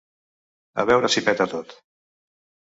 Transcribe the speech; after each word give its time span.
A 0.83 0.85
veure 0.91 1.11
si 1.17 1.23
peta 1.27 1.47
tot. 1.53 1.77